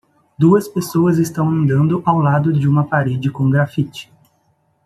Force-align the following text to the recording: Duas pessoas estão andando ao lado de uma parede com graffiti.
Duas 0.35 0.67
pessoas 0.67 1.19
estão 1.19 1.47
andando 1.47 2.01
ao 2.03 2.17
lado 2.17 2.51
de 2.51 2.67
uma 2.67 2.87
parede 2.87 3.29
com 3.29 3.47
graffiti. 3.47 4.11